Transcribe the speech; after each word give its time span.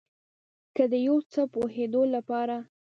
که 0.75 0.83
د 0.91 0.93
یو 1.07 1.17
څه 1.31 1.41
پوهیدلو 1.53 2.01
لپاره 2.15 2.57